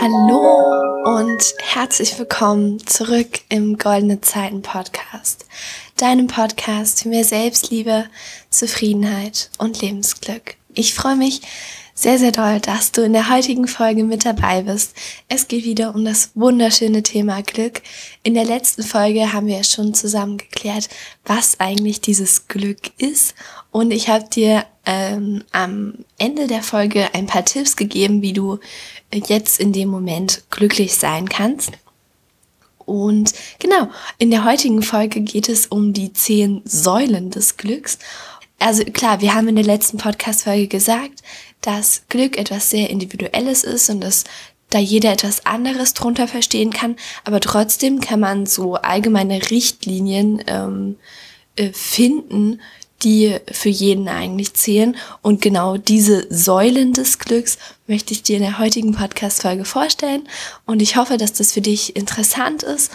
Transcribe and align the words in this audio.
Hallo 0.00 1.16
und 1.18 1.42
herzlich 1.58 2.16
willkommen 2.20 2.78
zurück 2.86 3.40
im 3.48 3.78
Goldene 3.78 4.20
Zeiten 4.20 4.62
Podcast, 4.62 5.44
deinem 5.96 6.28
Podcast 6.28 7.02
für 7.02 7.08
mehr 7.08 7.24
Selbstliebe, 7.24 8.04
Zufriedenheit 8.48 9.50
und 9.58 9.82
Lebensglück. 9.82 10.54
Ich 10.72 10.94
freue 10.94 11.16
mich 11.16 11.40
sehr, 11.94 12.16
sehr 12.20 12.30
doll, 12.30 12.60
dass 12.60 12.92
du 12.92 13.02
in 13.02 13.12
der 13.12 13.28
heutigen 13.28 13.66
Folge 13.66 14.04
mit 14.04 14.24
dabei 14.24 14.62
bist. 14.62 14.94
Es 15.28 15.48
geht 15.48 15.64
wieder 15.64 15.92
um 15.96 16.04
das 16.04 16.30
wunderschöne 16.36 17.02
Thema 17.02 17.42
Glück. 17.42 17.82
In 18.22 18.34
der 18.34 18.44
letzten 18.44 18.84
Folge 18.84 19.32
haben 19.32 19.48
wir 19.48 19.64
schon 19.64 19.94
zusammen 19.94 20.38
geklärt, 20.38 20.88
was 21.24 21.58
eigentlich 21.58 22.00
dieses 22.00 22.46
Glück 22.46 22.92
ist. 22.98 23.34
Und 23.72 23.90
ich 23.90 24.08
habe 24.08 24.28
dir 24.28 24.64
ähm, 24.88 25.44
am 25.52 25.92
Ende 26.16 26.46
der 26.46 26.62
Folge 26.62 27.12
ein 27.12 27.26
paar 27.26 27.44
Tipps 27.44 27.76
gegeben, 27.76 28.22
wie 28.22 28.32
du 28.32 28.58
jetzt 29.12 29.60
in 29.60 29.74
dem 29.74 29.90
Moment 29.90 30.44
glücklich 30.50 30.94
sein 30.94 31.28
kannst. 31.28 31.72
Und 32.78 33.34
genau, 33.58 33.90
in 34.16 34.30
der 34.30 34.46
heutigen 34.46 34.80
Folge 34.80 35.20
geht 35.20 35.50
es 35.50 35.66
um 35.66 35.92
die 35.92 36.14
zehn 36.14 36.62
Säulen 36.64 37.30
des 37.30 37.58
Glücks. 37.58 37.98
Also 38.58 38.82
klar, 38.84 39.20
wir 39.20 39.34
haben 39.34 39.48
in 39.48 39.56
der 39.56 39.64
letzten 39.64 39.98
Podcast-Folge 39.98 40.68
gesagt, 40.68 41.22
dass 41.60 42.04
Glück 42.08 42.38
etwas 42.38 42.70
sehr 42.70 42.88
Individuelles 42.88 43.64
ist 43.64 43.90
und 43.90 44.00
dass 44.00 44.24
da 44.70 44.78
jeder 44.78 45.12
etwas 45.12 45.44
anderes 45.44 45.92
drunter 45.92 46.28
verstehen 46.28 46.72
kann, 46.72 46.96
aber 47.24 47.40
trotzdem 47.40 48.00
kann 48.00 48.20
man 48.20 48.46
so 48.46 48.74
allgemeine 48.74 49.50
Richtlinien 49.50 50.42
ähm, 50.46 50.96
äh, 51.56 51.72
finden, 51.72 52.60
die 53.02 53.36
für 53.50 53.68
jeden 53.68 54.08
eigentlich 54.08 54.54
zählen. 54.54 54.96
Und 55.22 55.40
genau 55.40 55.76
diese 55.76 56.26
Säulen 56.30 56.92
des 56.92 57.18
Glücks 57.18 57.58
möchte 57.86 58.12
ich 58.12 58.22
dir 58.22 58.36
in 58.36 58.42
der 58.42 58.58
heutigen 58.58 58.92
Podcast-Folge 58.92 59.64
vorstellen. 59.64 60.28
Und 60.66 60.82
ich 60.82 60.96
hoffe, 60.96 61.16
dass 61.16 61.32
das 61.32 61.52
für 61.52 61.60
dich 61.60 61.96
interessant 61.96 62.62
ist. 62.62 62.90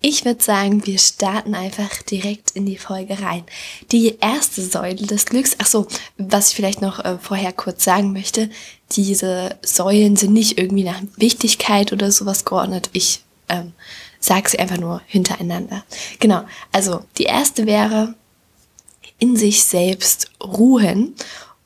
Ich 0.00 0.24
würde 0.24 0.44
sagen, 0.44 0.86
wir 0.86 0.98
starten 0.98 1.54
einfach 1.54 2.02
direkt 2.02 2.52
in 2.52 2.66
die 2.66 2.76
Folge 2.76 3.20
rein. 3.22 3.44
Die 3.90 4.18
erste 4.20 4.62
Säule 4.62 5.06
des 5.06 5.26
Glücks, 5.26 5.56
ach 5.58 5.66
so, 5.66 5.88
was 6.18 6.50
ich 6.50 6.56
vielleicht 6.56 6.82
noch 6.82 7.04
äh, 7.04 7.18
vorher 7.18 7.52
kurz 7.52 7.82
sagen 7.82 8.12
möchte, 8.12 8.50
diese 8.92 9.56
Säulen 9.62 10.14
sind 10.16 10.32
nicht 10.32 10.58
irgendwie 10.58 10.84
nach 10.84 11.00
Wichtigkeit 11.16 11.92
oder 11.92 12.12
sowas 12.12 12.44
geordnet. 12.44 12.90
Ich 12.92 13.24
ähm, 13.48 13.72
sage 14.20 14.50
sie 14.50 14.58
einfach 14.58 14.78
nur 14.78 15.00
hintereinander. 15.06 15.84
Genau, 16.20 16.42
also 16.72 17.02
die 17.18 17.24
erste 17.24 17.66
wäre 17.66 18.14
in 19.18 19.36
sich 19.36 19.64
selbst 19.64 20.30
ruhen. 20.42 21.14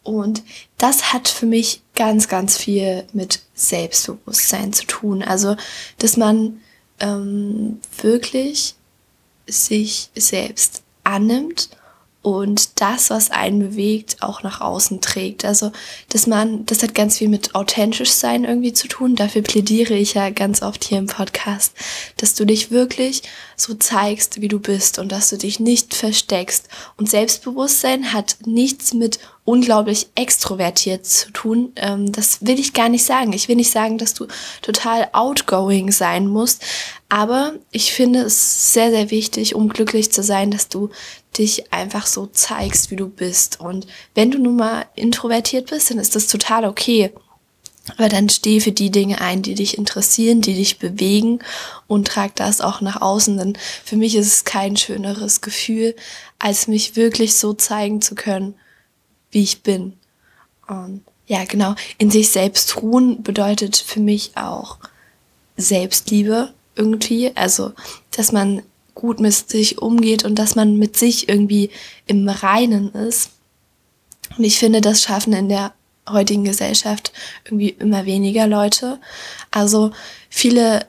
Und 0.03 0.43
das 0.79 1.13
hat 1.13 1.29
für 1.29 1.47
mich 1.47 1.83
ganz, 1.95 2.29
ganz 2.29 2.57
viel 2.57 3.05
mit 3.13 3.43
Selbstbewusstsein 3.55 4.73
zu 4.73 4.87
tun. 4.87 5.23
Also, 5.23 5.57
dass 5.99 6.17
man 6.17 6.61
ähm, 7.01 7.81
wirklich 8.01 8.75
sich 9.47 10.11
selbst 10.15 10.83
annimmt 11.05 11.71
und 12.23 12.81
das, 12.83 13.09
was 13.09 13.31
einen 13.31 13.61
bewegt, 13.61 14.19
auch 14.21 14.43
nach 14.43 14.61
außen 14.61 15.01
trägt. 15.01 15.45
Also, 15.47 15.73
dass 16.11 16.27
man, 16.27 16.67
das 16.67 16.83
hat 16.83 16.95
ganz 16.95 17.17
viel 17.17 17.29
mit 17.29 17.55
authentisch 17.55 18.11
sein 18.11 18.45
irgendwie 18.45 18.75
zu 18.75 18.89
tun. 18.89 19.17
Dafür 19.17 19.41
plädiere 19.41 19.95
ich 19.95 20.15
ja 20.15 20.29
ganz 20.29 20.61
oft 20.61 20.85
hier 20.85 20.99
im 20.99 21.07
Podcast, 21.07 21.73
dass 22.19 22.35
du 22.35 22.45
dich 22.45 22.71
wirklich 22.71 23.23
so 23.57 23.75
zeigst, 23.75 24.43
wie 24.43 24.49
du 24.49 24.59
bist 24.59 24.99
und 24.99 25.13
dass 25.13 25.31
du 25.31 25.39
dich 25.39 25.61
nicht 25.61 25.95
versteckst. 25.95 26.69
Und 26.99 27.09
Selbstbewusstsein 27.09 28.13
hat 28.13 28.37
nichts 28.45 28.93
mit 28.93 29.19
unglaublich 29.45 30.09
extrovertiert 30.15 31.07
zu 31.07 31.33
tun. 31.33 31.73
Ähm, 31.77 32.13
das 32.13 32.39
will 32.43 32.61
ich 32.61 32.75
gar 32.75 32.89
nicht 32.89 33.05
sagen. 33.05 33.33
Ich 33.33 33.49
will 33.49 33.57
nicht 33.57 33.73
sagen, 33.73 33.97
dass 33.97 34.13
du 34.15 34.27
total 34.63 35.09
outgoing 35.13 35.91
sein 35.91 36.27
musst. 36.27 36.63
Aber 37.09 37.55
ich 37.73 37.93
finde 37.93 38.21
es 38.21 38.73
sehr, 38.73 38.91
sehr 38.91 39.11
wichtig, 39.11 39.55
um 39.55 39.69
glücklich 39.69 40.13
zu 40.13 40.23
sein, 40.23 40.51
dass 40.51 40.69
du 40.69 40.91
dich 41.39 41.73
einfach 41.73 42.07
so 42.07 42.27
zeigst, 42.27 42.91
wie 42.91 42.97
du 42.97 43.09
bist. 43.09 43.61
Und 43.61 43.87
wenn 44.15 44.31
du 44.31 44.39
nun 44.39 44.57
mal 44.57 44.87
introvertiert 44.95 45.71
bist, 45.71 45.91
dann 45.91 45.99
ist 45.99 46.17
das 46.17 46.27
total 46.27 46.65
okay. 46.65 47.13
Aber 47.97 48.09
dann 48.09 48.29
steh 48.29 48.61
für 48.61 48.73
die 48.73 48.91
Dinge 48.91 49.21
ein, 49.21 49.43
die 49.43 49.55
dich 49.55 49.79
interessieren, 49.79 50.41
die 50.41 50.55
dich 50.55 50.79
bewegen 50.79 51.41
und 51.87 52.07
trag 52.07 52.37
das 52.37 52.61
auch 52.61 52.81
nach 52.81 53.01
außen. 53.01 53.37
Denn 53.39 53.59
für 53.85 53.97
mich 53.97 54.15
ist 54.15 54.27
es 54.27 54.45
kein 54.45 54.77
schöneres 54.77 55.41
Gefühl, 55.41 55.97
als 56.39 56.69
mich 56.69 56.97
wirklich 56.97 57.37
so 57.37 57.55
zeigen 57.55 58.03
zu 58.03 58.15
können, 58.15 58.55
wie 59.31 59.43
ich 59.43 59.63
bin. 59.63 59.95
Und 60.69 61.03
ja, 61.27 61.45
genau. 61.45 61.75
In 61.99 62.11
sich 62.11 62.31
selbst 62.31 62.83
ruhen 62.83 63.23
bedeutet 63.23 63.77
für 63.77 64.01
mich 64.01 64.37
auch 64.37 64.79
Selbstliebe 65.57 66.53
irgendwie. 66.75 67.37
Also, 67.37 67.73
dass 68.17 68.33
man 68.33 68.63
gut 68.95 69.21
mit 69.21 69.35
sich 69.35 69.79
umgeht 69.79 70.25
und 70.25 70.39
dass 70.39 70.55
man 70.55 70.77
mit 70.77 70.97
sich 70.97 71.29
irgendwie 71.29 71.71
im 72.07 72.29
Reinen 72.29 72.93
ist. 72.93 73.31
Und 74.37 74.45
ich 74.45 74.59
finde, 74.59 74.81
das 74.81 75.03
schaffen 75.03 75.33
in 75.33 75.49
der 75.49 75.73
heutigen 76.09 76.45
Gesellschaft 76.45 77.13
irgendwie 77.45 77.71
immer 77.71 78.07
weniger 78.07 78.47
Leute. 78.47 78.99
Also 79.51 79.93
viele 80.29 80.87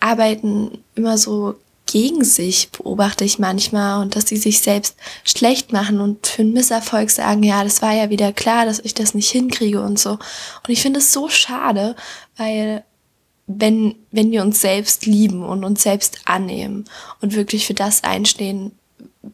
arbeiten 0.00 0.82
immer 0.94 1.18
so 1.18 1.54
gegen 1.86 2.24
sich, 2.24 2.70
beobachte 2.70 3.24
ich 3.24 3.38
manchmal, 3.38 4.00
und 4.00 4.16
dass 4.16 4.26
sie 4.26 4.36
sich 4.36 4.60
selbst 4.60 4.96
schlecht 5.24 5.72
machen 5.72 6.00
und 6.00 6.26
für 6.26 6.42
einen 6.42 6.54
Misserfolg 6.54 7.10
sagen, 7.10 7.42
ja, 7.42 7.62
das 7.64 7.82
war 7.82 7.92
ja 7.92 8.08
wieder 8.08 8.32
klar, 8.32 8.64
dass 8.64 8.78
ich 8.78 8.94
das 8.94 9.14
nicht 9.14 9.30
hinkriege 9.30 9.82
und 9.82 9.98
so. 9.98 10.12
Und 10.12 10.68
ich 10.68 10.80
finde 10.80 11.00
es 11.00 11.12
so 11.12 11.28
schade, 11.28 11.94
weil 12.36 12.84
wenn, 13.60 13.94
wenn 14.10 14.30
wir 14.30 14.42
uns 14.42 14.60
selbst 14.60 15.06
lieben 15.06 15.44
und 15.44 15.64
uns 15.64 15.82
selbst 15.82 16.20
annehmen 16.24 16.84
und 17.20 17.34
wirklich 17.34 17.66
für 17.66 17.74
das 17.74 18.04
einstehen, 18.04 18.72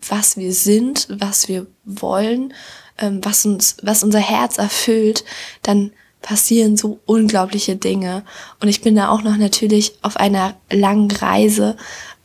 was 0.09 0.37
wir 0.37 0.53
sind, 0.53 1.09
was 1.11 1.49
wir 1.49 1.67
wollen, 1.85 2.53
ähm, 2.99 3.21
was 3.25 3.45
uns, 3.47 3.77
was 3.83 4.05
unser 4.05 4.21
Herz 4.21 4.59
erfüllt, 4.59 5.25
dann 5.63 5.93
passieren 6.21 6.77
so 6.77 6.99
unglaubliche 7.07 7.77
Dinge. 7.77 8.25
Und 8.61 8.69
ich 8.69 8.81
bin 8.81 8.97
da 8.97 9.09
auch 9.09 9.23
noch 9.23 9.37
natürlich 9.37 9.95
auf 10.03 10.17
einer 10.17 10.55
langen 10.71 11.11
Reise, 11.11 11.77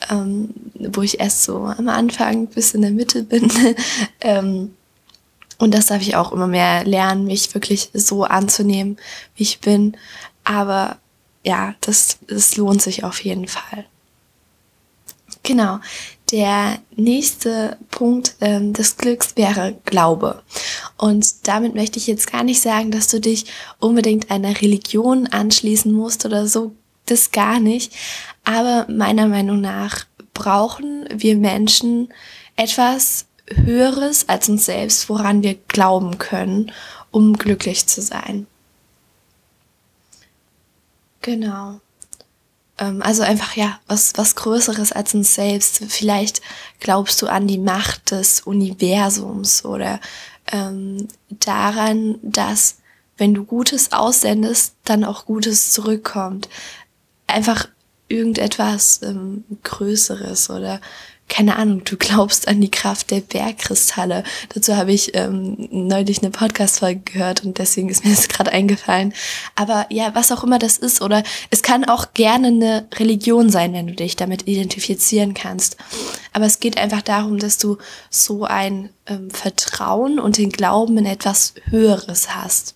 ähm, 0.09 0.49
wo 0.75 1.01
ich 1.01 1.19
erst 1.19 1.43
so 1.43 1.65
am 1.65 1.87
Anfang 1.89 2.47
bis 2.47 2.73
in 2.73 2.81
der 2.81 2.91
Mitte 2.91 3.23
bin. 3.23 3.51
ähm, 4.21 4.73
und 5.59 5.73
das 5.73 5.87
darf 5.87 6.01
ich 6.01 6.15
auch 6.15 6.31
immer 6.31 6.47
mehr 6.47 6.83
lernen, 6.83 7.25
mich 7.25 7.53
wirklich 7.53 7.89
so 7.93 8.23
anzunehmen, 8.23 8.97
wie 9.35 9.43
ich 9.43 9.59
bin. 9.61 9.95
Aber 10.43 10.97
ja, 11.43 11.75
das, 11.81 12.17
das 12.27 12.55
lohnt 12.57 12.81
sich 12.81 13.03
auf 13.03 13.23
jeden 13.23 13.47
Fall. 13.47 13.85
Genau. 15.43 15.79
Der 16.31 16.79
nächste 16.95 17.77
Punkt 17.91 18.35
ähm, 18.41 18.73
des 18.73 18.97
Glücks 18.97 19.35
wäre 19.35 19.75
Glaube. 19.85 20.41
Und 20.97 21.47
damit 21.47 21.75
möchte 21.75 21.99
ich 21.99 22.07
jetzt 22.07 22.31
gar 22.31 22.43
nicht 22.43 22.61
sagen, 22.61 22.91
dass 22.91 23.09
du 23.09 23.19
dich 23.19 23.45
unbedingt 23.79 24.31
einer 24.31 24.61
Religion 24.61 25.27
anschließen 25.27 25.91
musst 25.91 26.25
oder 26.25 26.47
so. 26.47 26.73
Das 27.05 27.31
gar 27.31 27.59
nicht. 27.59 27.93
Aber 28.45 28.87
meiner 28.89 29.27
Meinung 29.27 29.61
nach 29.61 30.05
brauchen 30.33 31.05
wir 31.13 31.35
Menschen 31.35 32.09
etwas 32.55 33.25
Höheres 33.47 34.29
als 34.29 34.49
uns 34.49 34.65
selbst, 34.65 35.09
woran 35.09 35.43
wir 35.43 35.55
glauben 35.67 36.17
können, 36.17 36.71
um 37.11 37.33
glücklich 37.33 37.85
zu 37.85 38.01
sein. 38.01 38.47
Genau. 41.23 41.79
Ähm, 42.77 43.01
also 43.01 43.23
einfach 43.23 43.55
ja, 43.55 43.79
was, 43.87 44.13
was 44.15 44.35
Größeres 44.35 44.91
als 44.91 45.15
uns 45.15 45.33
selbst. 45.33 45.81
Vielleicht 45.87 46.41
glaubst 46.79 47.19
du 47.21 47.27
an 47.27 47.47
die 47.47 47.57
Macht 47.57 48.11
des 48.11 48.41
Universums 48.41 49.65
oder 49.65 49.99
ähm, 50.51 51.07
daran, 51.29 52.19
dass 52.21 52.77
wenn 53.17 53.33
du 53.33 53.45
Gutes 53.45 53.91
aussendest, 53.91 54.75
dann 54.83 55.03
auch 55.03 55.25
Gutes 55.25 55.71
zurückkommt. 55.71 56.49
Einfach 57.25 57.67
irgendetwas 58.09 59.01
ähm, 59.03 59.45
Größeres 59.63 60.49
oder 60.49 60.81
keine 61.29 61.55
Ahnung, 61.55 61.83
du 61.83 61.97
glaubst 61.97 62.47
an 62.47 62.61
die 62.61 62.69
Kraft 62.69 63.09
der 63.09 63.21
Bergkristalle. 63.21 64.23
Dazu 64.53 64.75
habe 64.75 64.91
ich 64.91 65.15
ähm, 65.15 65.67
neulich 65.71 66.21
eine 66.21 66.29
Podcast-Folge 66.29 67.01
gehört 67.01 67.43
und 67.43 67.57
deswegen 67.57 67.89
ist 67.89 68.05
mir 68.05 68.11
das 68.11 68.27
gerade 68.29 68.51
eingefallen. 68.51 69.13
Aber 69.55 69.87
ja, 69.89 70.13
was 70.13 70.31
auch 70.31 70.43
immer 70.43 70.59
das 70.59 70.77
ist, 70.77 71.01
oder 71.01 71.23
es 71.49 71.63
kann 71.63 71.85
auch 71.85 72.13
gerne 72.13 72.47
eine 72.47 72.87
Religion 72.95 73.49
sein, 73.49 73.73
wenn 73.73 73.87
du 73.87 73.93
dich 73.93 74.15
damit 74.15 74.47
identifizieren 74.47 75.33
kannst. 75.33 75.77
Aber 76.33 76.45
es 76.45 76.59
geht 76.59 76.77
einfach 76.77 77.01
darum, 77.01 77.39
dass 77.39 77.57
du 77.57 77.77
so 78.09 78.43
ein 78.43 78.89
ähm, 79.07 79.31
Vertrauen 79.31 80.19
und 80.19 80.37
den 80.37 80.51
Glauben 80.51 80.97
in 80.97 81.05
etwas 81.05 81.55
Höheres 81.69 82.35
hast. 82.35 82.75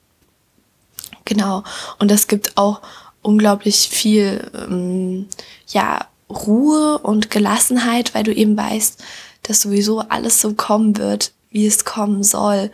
Genau. 1.25 1.63
Und 2.00 2.09
das 2.09 2.27
gibt 2.27 2.57
auch 2.57 2.81
unglaublich 3.21 3.89
viel, 3.89 4.50
ähm, 4.55 5.27
ja, 5.67 6.07
Ruhe 6.29 6.97
und 7.00 7.29
Gelassenheit, 7.31 8.13
weil 8.13 8.24
du 8.24 8.33
eben 8.33 8.57
weißt, 8.57 9.03
dass 9.44 9.62
sowieso 9.62 10.00
alles 10.00 10.41
so 10.41 10.53
kommen 10.53 10.97
wird, 10.97 11.31
wie 11.51 11.65
es 11.65 11.85
kommen 11.85 12.24
soll. 12.24 12.71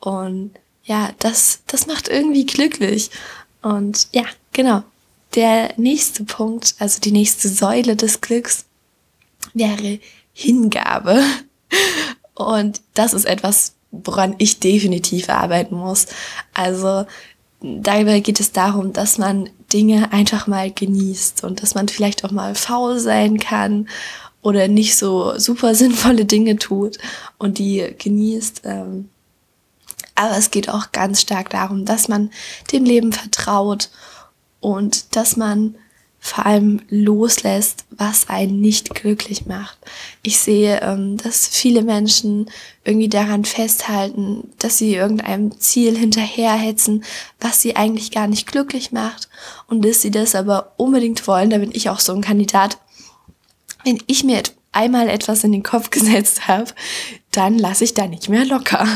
Und 0.00 0.52
ja, 0.84 1.10
das, 1.18 1.60
das 1.66 1.86
macht 1.86 2.08
irgendwie 2.08 2.46
glücklich. 2.46 3.10
Und 3.62 4.08
ja, 4.12 4.24
genau. 4.52 4.82
der 5.34 5.74
nächste 5.76 6.24
Punkt, 6.24 6.74
also 6.78 7.00
die 7.00 7.12
nächste 7.12 7.48
Säule 7.48 7.96
des 7.96 8.20
Glücks, 8.20 8.64
wäre 9.52 9.98
Hingabe. 10.32 11.22
Und 12.34 12.82
das 12.94 13.14
ist 13.14 13.24
etwas, 13.24 13.74
woran 13.90 14.34
ich 14.38 14.60
definitiv 14.60 15.28
arbeiten 15.28 15.76
muss. 15.76 16.06
Also 16.54 17.06
dabei 17.60 18.20
geht 18.20 18.40
es 18.40 18.52
darum, 18.52 18.92
dass 18.92 19.18
man 19.18 19.48
Dinge 19.72 20.12
einfach 20.12 20.46
mal 20.46 20.70
genießt 20.70 21.44
und 21.44 21.62
dass 21.62 21.74
man 21.74 21.88
vielleicht 21.88 22.24
auch 22.24 22.30
mal 22.30 22.54
faul 22.54 22.98
sein 22.98 23.38
kann 23.38 23.88
oder 24.42 24.68
nicht 24.68 24.96
so 24.96 25.38
super 25.38 25.74
sinnvolle 25.76 26.24
Dinge 26.24 26.56
tut 26.56 26.98
und 27.38 27.58
die 27.58 27.94
genießt. 27.98 28.62
Ähm. 28.64 29.08
Aber 30.14 30.36
es 30.36 30.50
geht 30.50 30.70
auch 30.70 30.92
ganz 30.92 31.20
stark 31.20 31.50
darum, 31.50 31.84
dass 31.84 32.08
man 32.08 32.30
dem 32.72 32.84
Leben 32.84 33.12
vertraut 33.12 33.90
und 34.60 35.14
dass 35.16 35.36
man 35.36 35.74
vor 36.26 36.44
allem 36.44 36.80
loslässt, 36.88 37.84
was 37.90 38.28
einen 38.28 38.60
nicht 38.60 38.94
glücklich 38.94 39.46
macht. 39.46 39.78
Ich 40.22 40.38
sehe, 40.38 40.80
ähm, 40.82 41.16
dass 41.18 41.46
viele 41.46 41.82
Menschen 41.82 42.50
irgendwie 42.84 43.08
daran 43.08 43.44
festhalten, 43.44 44.50
dass 44.58 44.78
sie 44.78 44.96
irgendeinem 44.96 45.58
Ziel 45.60 45.96
hinterherhetzen, 45.96 47.04
was 47.40 47.62
sie 47.62 47.76
eigentlich 47.76 48.10
gar 48.10 48.26
nicht 48.26 48.50
glücklich 48.50 48.90
macht 48.90 49.28
und 49.68 49.84
dass 49.84 50.02
sie 50.02 50.10
das 50.10 50.34
aber 50.34 50.72
unbedingt 50.76 51.26
wollen. 51.28 51.50
Da 51.50 51.58
bin 51.58 51.70
ich 51.72 51.90
auch 51.90 52.00
so 52.00 52.12
ein 52.12 52.22
Kandidat. 52.22 52.78
Wenn 53.84 54.02
ich 54.08 54.24
mir 54.24 54.42
einmal 54.76 55.08
etwas 55.08 55.42
in 55.42 55.52
den 55.52 55.62
Kopf 55.62 55.90
gesetzt 55.90 56.46
habe, 56.46 56.70
dann 57.32 57.58
lasse 57.58 57.84
ich 57.84 57.94
da 57.94 58.06
nicht 58.06 58.28
mehr 58.28 58.44
locker. 58.44 58.86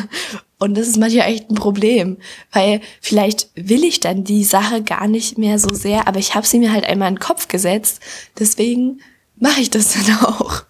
Und 0.58 0.76
das 0.76 0.88
ist 0.88 0.98
manchmal 0.98 1.28
echt 1.28 1.50
ein 1.50 1.54
Problem, 1.54 2.18
weil 2.52 2.80
vielleicht 3.00 3.48
will 3.54 3.82
ich 3.82 4.00
dann 4.00 4.24
die 4.24 4.44
Sache 4.44 4.82
gar 4.82 5.08
nicht 5.08 5.38
mehr 5.38 5.58
so 5.58 5.74
sehr, 5.74 6.06
aber 6.06 6.18
ich 6.18 6.34
habe 6.34 6.46
sie 6.46 6.58
mir 6.58 6.72
halt 6.72 6.84
einmal 6.84 7.08
in 7.08 7.14
den 7.14 7.20
Kopf 7.20 7.48
gesetzt. 7.48 8.00
Deswegen 8.38 9.00
mache 9.36 9.60
ich 9.60 9.70
das 9.70 9.94
dann 10.06 10.18
auch. 10.24 10.64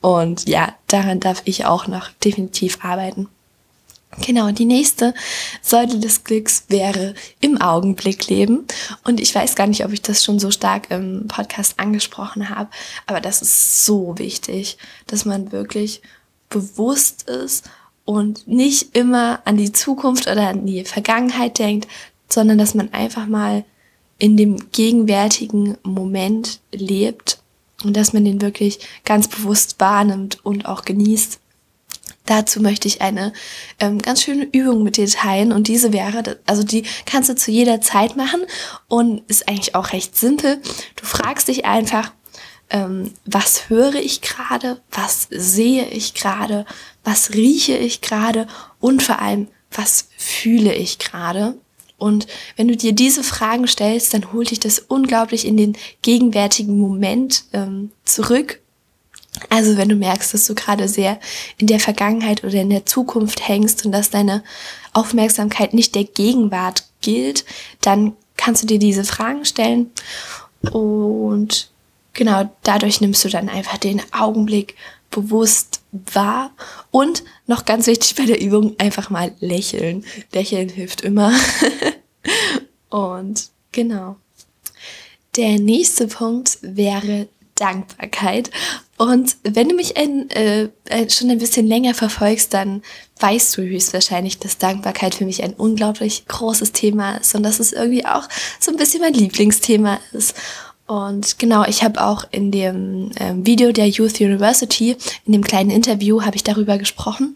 Und 0.00 0.48
ja, 0.48 0.74
daran 0.86 1.18
darf 1.18 1.42
ich 1.44 1.64
auch 1.64 1.86
noch 1.86 2.10
definitiv 2.24 2.84
arbeiten. 2.84 3.28
Genau, 4.20 4.50
die 4.50 4.66
nächste 4.66 5.14
Säule 5.62 5.98
des 5.98 6.22
Glücks 6.22 6.64
wäre 6.68 7.14
im 7.40 7.60
Augenblick 7.60 8.28
leben. 8.28 8.66
Und 9.04 9.20
ich 9.20 9.34
weiß 9.34 9.54
gar 9.54 9.66
nicht, 9.66 9.84
ob 9.84 9.92
ich 9.92 10.02
das 10.02 10.22
schon 10.22 10.38
so 10.38 10.50
stark 10.50 10.90
im 10.90 11.26
Podcast 11.28 11.80
angesprochen 11.80 12.50
habe, 12.50 12.68
aber 13.06 13.20
das 13.20 13.40
ist 13.40 13.86
so 13.86 14.18
wichtig, 14.18 14.76
dass 15.06 15.24
man 15.24 15.50
wirklich 15.50 16.02
bewusst 16.50 17.22
ist 17.28 17.70
und 18.04 18.46
nicht 18.46 18.94
immer 18.96 19.40
an 19.46 19.56
die 19.56 19.72
Zukunft 19.72 20.26
oder 20.26 20.48
an 20.48 20.66
die 20.66 20.84
Vergangenheit 20.84 21.58
denkt, 21.58 21.88
sondern 22.28 22.58
dass 22.58 22.74
man 22.74 22.92
einfach 22.92 23.26
mal 23.26 23.64
in 24.18 24.36
dem 24.36 24.70
gegenwärtigen 24.72 25.78
Moment 25.82 26.60
lebt 26.70 27.38
und 27.82 27.96
dass 27.96 28.12
man 28.12 28.24
den 28.24 28.40
wirklich 28.40 28.78
ganz 29.04 29.28
bewusst 29.28 29.80
wahrnimmt 29.80 30.44
und 30.44 30.66
auch 30.66 30.84
genießt. 30.84 31.40
Dazu 32.32 32.62
möchte 32.62 32.88
ich 32.88 33.02
eine 33.02 33.34
ähm, 33.78 34.00
ganz 34.00 34.22
schöne 34.22 34.48
Übung 34.52 34.82
mit 34.82 34.96
dir 34.96 35.06
teilen 35.06 35.52
und 35.52 35.68
diese 35.68 35.92
wäre, 35.92 36.38
also 36.46 36.62
die 36.62 36.84
kannst 37.04 37.28
du 37.28 37.34
zu 37.34 37.50
jeder 37.50 37.82
Zeit 37.82 38.16
machen 38.16 38.40
und 38.88 39.22
ist 39.28 39.50
eigentlich 39.50 39.74
auch 39.74 39.92
recht 39.92 40.16
simpel. 40.16 40.62
Du 40.96 41.04
fragst 41.04 41.48
dich 41.48 41.66
einfach, 41.66 42.14
ähm, 42.70 43.12
was 43.26 43.68
höre 43.68 43.96
ich 43.96 44.22
gerade, 44.22 44.80
was 44.90 45.28
sehe 45.30 45.84
ich 45.88 46.14
gerade, 46.14 46.64
was 47.04 47.34
rieche 47.34 47.76
ich 47.76 48.00
gerade 48.00 48.46
und 48.80 49.02
vor 49.02 49.20
allem, 49.20 49.48
was 49.70 50.08
fühle 50.16 50.74
ich 50.74 50.98
gerade. 50.98 51.58
Und 51.98 52.26
wenn 52.56 52.66
du 52.66 52.78
dir 52.78 52.94
diese 52.94 53.24
Fragen 53.24 53.68
stellst, 53.68 54.14
dann 54.14 54.32
holt 54.32 54.52
dich 54.52 54.58
das 54.58 54.78
unglaublich 54.78 55.46
in 55.46 55.58
den 55.58 55.76
gegenwärtigen 56.00 56.78
Moment 56.78 57.44
ähm, 57.52 57.90
zurück. 58.06 58.61
Also 59.48 59.76
wenn 59.76 59.88
du 59.88 59.94
merkst, 59.94 60.34
dass 60.34 60.46
du 60.46 60.54
gerade 60.54 60.88
sehr 60.88 61.18
in 61.58 61.66
der 61.66 61.80
Vergangenheit 61.80 62.44
oder 62.44 62.60
in 62.60 62.70
der 62.70 62.86
Zukunft 62.86 63.46
hängst 63.46 63.84
und 63.84 63.92
dass 63.92 64.10
deine 64.10 64.42
Aufmerksamkeit 64.92 65.74
nicht 65.74 65.94
der 65.94 66.04
Gegenwart 66.04 66.84
gilt, 67.00 67.44
dann 67.80 68.14
kannst 68.36 68.62
du 68.62 68.66
dir 68.66 68.78
diese 68.78 69.04
Fragen 69.04 69.44
stellen 69.44 69.90
und 70.70 71.70
genau 72.12 72.50
dadurch 72.62 73.00
nimmst 73.00 73.24
du 73.24 73.28
dann 73.28 73.48
einfach 73.48 73.78
den 73.78 74.02
Augenblick 74.12 74.76
bewusst 75.10 75.80
wahr 75.92 76.50
und 76.90 77.22
noch 77.46 77.64
ganz 77.64 77.86
wichtig 77.86 78.14
bei 78.16 78.24
der 78.24 78.40
Übung 78.40 78.74
einfach 78.78 79.10
mal 79.10 79.32
lächeln. 79.40 80.04
Lächeln 80.32 80.68
hilft 80.68 81.02
immer. 81.02 81.32
und 82.88 83.50
genau. 83.72 84.16
Der 85.36 85.58
nächste 85.58 86.08
Punkt 86.08 86.58
wäre 86.62 87.28
Dankbarkeit. 87.54 88.50
Und 89.02 89.36
wenn 89.42 89.68
du 89.68 89.74
mich 89.74 89.96
ein, 89.96 90.30
äh, 90.30 90.68
schon 91.10 91.28
ein 91.28 91.40
bisschen 91.40 91.66
länger 91.66 91.92
verfolgst, 91.92 92.54
dann 92.54 92.82
weißt 93.18 93.56
du 93.56 93.62
höchstwahrscheinlich, 93.62 94.38
dass 94.38 94.58
Dankbarkeit 94.58 95.16
für 95.16 95.24
mich 95.24 95.42
ein 95.42 95.54
unglaublich 95.54 96.28
großes 96.28 96.70
Thema 96.70 97.16
ist 97.16 97.34
und 97.34 97.42
dass 97.42 97.58
es 97.58 97.72
irgendwie 97.72 98.06
auch 98.06 98.28
so 98.60 98.70
ein 98.70 98.76
bisschen 98.76 99.00
mein 99.00 99.14
Lieblingsthema 99.14 99.98
ist. 100.12 100.36
Und 100.86 101.40
genau, 101.40 101.64
ich 101.64 101.82
habe 101.82 102.00
auch 102.00 102.26
in 102.30 102.52
dem 102.52 103.10
ähm, 103.18 103.44
Video 103.44 103.72
der 103.72 103.88
Youth 103.88 104.20
University, 104.20 104.96
in 105.24 105.32
dem 105.32 105.42
kleinen 105.42 105.70
Interview, 105.70 106.22
habe 106.22 106.36
ich 106.36 106.44
darüber 106.44 106.78
gesprochen. 106.78 107.34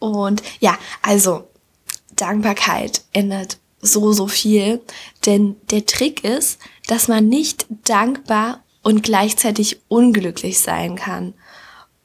Und 0.00 0.42
ja, 0.60 0.76
also 1.00 1.48
Dankbarkeit 2.16 3.04
ändert 3.14 3.56
so, 3.80 4.12
so 4.12 4.26
viel. 4.26 4.82
Denn 5.24 5.56
der 5.70 5.86
Trick 5.86 6.24
ist, 6.24 6.58
dass 6.88 7.08
man 7.08 7.26
nicht 7.30 7.64
dankbar 7.86 8.62
und 8.82 9.02
gleichzeitig 9.02 9.80
unglücklich 9.88 10.60
sein 10.60 10.96
kann. 10.96 11.34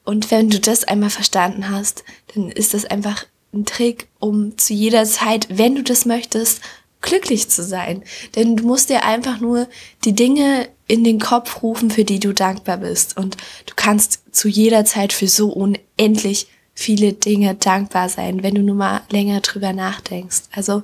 Und 0.04 0.30
wenn 0.30 0.50
du 0.50 0.60
das 0.60 0.84
einmal 0.84 1.10
verstanden 1.10 1.70
hast, 1.70 2.04
dann 2.34 2.50
ist 2.50 2.74
das 2.74 2.84
einfach 2.84 3.24
ein 3.52 3.64
Trick, 3.64 4.08
um 4.18 4.56
zu 4.58 4.74
jeder 4.74 5.04
Zeit, 5.04 5.48
wenn 5.50 5.74
du 5.74 5.82
das 5.82 6.04
möchtest, 6.04 6.60
glücklich 7.00 7.48
zu 7.48 7.64
sein. 7.64 8.02
Denn 8.34 8.56
du 8.56 8.64
musst 8.64 8.90
dir 8.90 9.04
einfach 9.04 9.40
nur 9.40 9.68
die 10.04 10.14
Dinge 10.14 10.68
in 10.86 11.04
den 11.04 11.18
Kopf 11.18 11.62
rufen, 11.62 11.90
für 11.90 12.04
die 12.04 12.20
du 12.20 12.32
dankbar 12.32 12.78
bist. 12.78 13.16
Und 13.16 13.36
du 13.66 13.74
kannst 13.74 14.22
zu 14.34 14.48
jeder 14.48 14.84
Zeit 14.84 15.12
für 15.12 15.28
so 15.28 15.48
unendlich 15.48 16.46
viele 16.74 17.12
Dinge 17.12 17.54
dankbar 17.54 18.08
sein, 18.08 18.42
wenn 18.42 18.54
du 18.54 18.62
nur 18.62 18.76
mal 18.76 19.00
länger 19.10 19.40
drüber 19.40 19.72
nachdenkst. 19.72 20.42
Also, 20.52 20.82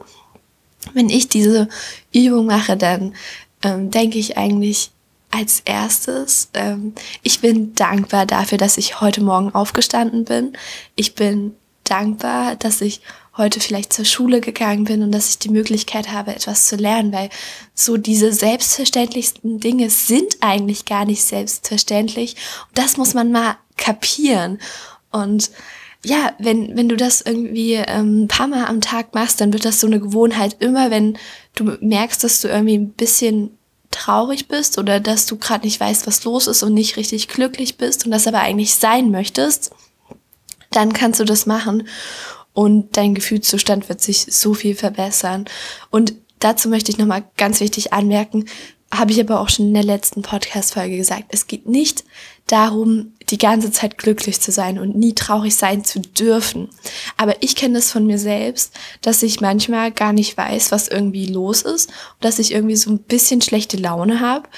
wenn 0.95 1.09
ich 1.09 1.29
diese 1.29 1.69
Übung 2.13 2.47
mache, 2.47 2.77
dann 2.77 3.15
ähm, 3.63 3.91
denke 3.91 4.19
ich 4.19 4.37
eigentlich 4.37 4.91
als 5.33 5.61
erstes, 5.65 6.51
ähm, 6.55 6.95
ich 7.23 7.41
bin 7.41 7.75
dankbar 7.75 8.27
dafür, 8.27 8.59
dass 8.59 8.77
ich 8.77 9.01
heute 9.01 9.23
Morgen 9.23 9.55
aufgestanden 9.55 10.25
bin. 10.25 10.53
Ich 10.95 11.15
bin 11.15 11.57
dankbar, 11.85 12.55
dass 12.57 12.81
ich 12.81 13.01
heute 13.37 13.61
vielleicht 13.61 13.93
zur 13.95 14.05
Schule 14.05 14.43
gegangen 14.43 14.85
bin 14.85 15.03
und 15.03 15.11
dass 15.11 15.31
ich 15.31 15.39
die 15.39 15.49
Möglichkeit 15.49 16.13
habe, 16.13 16.35
etwas 16.35 16.67
zu 16.67 16.77
lernen, 16.77 17.13
weil 17.13 17.31
so 17.75 17.97
diese 17.97 18.33
selbstverständlichsten 18.33 19.59
Dinge 19.59 19.89
sind 19.89 20.37
eigentlich 20.41 20.85
gar 20.85 21.07
nicht 21.07 21.25
selbstverständlich. 21.25 22.37
Und 22.69 22.79
das 22.79 22.99
muss 22.99 23.15
man 23.15 23.33
mal 23.33 23.57
kapieren. 23.79 24.59
Und 25.11 25.51
ja, 26.05 26.35
wenn, 26.39 26.77
wenn 26.77 26.89
du 26.89 26.97
das 26.97 27.23
irgendwie 27.23 27.75
ähm, 27.75 28.25
ein 28.25 28.29
paar 28.29 28.49
Mal 28.49 28.67
am 28.67 28.83
Tag 28.83 29.15
machst, 29.15 29.41
dann 29.41 29.53
wird 29.55 29.65
das 29.65 29.81
so 29.81 29.87
eine 29.87 30.01
Gewohnheit. 30.01 30.57
Immer 30.59 30.91
wenn 30.91 31.17
du 31.55 31.77
merkst, 31.81 32.23
dass 32.23 32.41
du 32.43 32.49
irgendwie 32.49 32.77
ein 32.77 32.91
bisschen 32.91 33.57
traurig 33.93 34.49
bist 34.49 34.79
oder 34.79 34.99
dass 34.99 35.27
du 35.27 35.37
gerade 35.37 35.65
nicht 35.65 35.79
weißt, 35.79 36.07
was 36.07 36.25
los 36.25 36.47
ist 36.47 36.63
und 36.63 36.75
nicht 36.75 36.97
richtig 36.97 37.29
glücklich 37.29 37.77
bist 37.77 38.05
und 38.05 38.11
das 38.11 38.27
aber 38.27 38.41
eigentlich 38.41 38.75
sein 38.75 39.11
möchtest, 39.11 39.71
dann 40.71 40.93
kannst 40.93 41.21
du 41.21 41.25
das 41.25 41.47
machen 41.47 41.87
und 42.53 42.97
dein 42.97 43.15
Gefühlszustand 43.15 43.89
wird 43.89 44.01
sich 44.01 44.27
so 44.29 44.55
viel 44.55 44.75
verbessern. 44.75 45.47
Und 45.91 46.15
dazu 46.39 46.69
möchte 46.69 46.91
ich 46.91 46.99
nochmal 46.99 47.25
ganz 47.37 47.61
wichtig 47.61 47.93
anmerken, 47.93 48.47
habe 48.93 49.13
ich 49.13 49.21
aber 49.21 49.41
auch 49.41 49.49
schon 49.49 49.69
in 49.69 49.75
der 49.75 49.85
letzten 49.85 50.21
Podcast-Folge 50.21 50.99
gesagt, 50.99 51.25
es 51.29 51.47
geht 51.47 51.67
nicht 51.67 52.05
darum, 52.47 53.15
die 53.31 53.39
ganze 53.39 53.71
Zeit 53.71 53.97
glücklich 53.97 54.41
zu 54.41 54.53
sein 54.53 54.79
und 54.79 54.97
nie 54.97 55.15
traurig 55.15 55.57
sein 55.57 55.83
zu 55.85 56.01
dürfen. 56.01 56.69
Aber 57.17 57.37
ich 57.41 57.57
kenne 57.57 57.79
es 57.79 57.91
von 57.91 58.07
mir 58.07 58.19
selbst, 58.19 58.75
dass 59.01 59.23
ich 59.23 59.41
manchmal 59.41 59.93
gar 59.93 60.13
nicht 60.13 60.37
weiß, 60.37 60.73
was 60.73 60.89
irgendwie 60.89 61.27
los 61.27 61.63
ist 61.63 61.89
und 61.89 62.25
dass 62.25 62.39
ich 62.39 62.53
irgendwie 62.53 62.77
so 62.77 62.91
ein 62.91 62.99
bisschen 62.99 63.43
schlechte 63.43 63.77
Laune 63.77 64.21
habe 64.21 64.49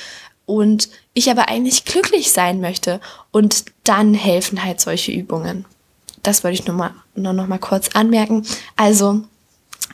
und 0.46 0.88
ich 1.14 1.30
aber 1.30 1.48
eigentlich 1.48 1.84
glücklich 1.84 2.32
sein 2.32 2.60
möchte. 2.60 3.00
Und 3.30 3.64
dann 3.84 4.14
helfen 4.14 4.64
halt 4.64 4.80
solche 4.80 5.12
Übungen 5.12 5.64
das 6.24 6.42
wollte 6.42 6.54
ich 6.54 6.66
nur, 6.66 6.76
mal, 6.76 6.94
nur 7.14 7.32
noch 7.32 7.46
mal 7.46 7.58
kurz 7.58 7.90
anmerken. 7.94 8.44
Also 8.76 9.22